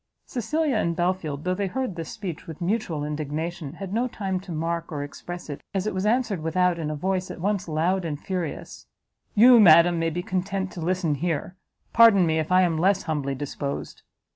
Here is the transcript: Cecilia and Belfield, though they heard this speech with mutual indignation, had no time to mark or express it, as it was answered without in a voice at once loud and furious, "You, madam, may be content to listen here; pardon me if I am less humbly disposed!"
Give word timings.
Cecilia 0.25 0.77
and 0.77 0.95
Belfield, 0.95 1.43
though 1.43 1.53
they 1.53 1.67
heard 1.67 1.95
this 1.95 2.09
speech 2.09 2.47
with 2.47 2.59
mutual 2.59 3.05
indignation, 3.05 3.73
had 3.73 3.93
no 3.93 4.07
time 4.07 4.39
to 4.39 4.51
mark 4.51 4.91
or 4.91 5.03
express 5.03 5.47
it, 5.47 5.61
as 5.75 5.85
it 5.85 5.93
was 5.93 6.07
answered 6.07 6.41
without 6.41 6.79
in 6.79 6.89
a 6.89 6.95
voice 6.95 7.29
at 7.29 7.39
once 7.39 7.67
loud 7.67 8.03
and 8.03 8.19
furious, 8.19 8.87
"You, 9.35 9.59
madam, 9.59 9.99
may 9.99 10.09
be 10.09 10.23
content 10.23 10.71
to 10.71 10.81
listen 10.81 11.13
here; 11.13 11.55
pardon 11.93 12.25
me 12.25 12.39
if 12.39 12.51
I 12.51 12.63
am 12.63 12.79
less 12.79 13.03
humbly 13.03 13.35
disposed!" 13.35 14.01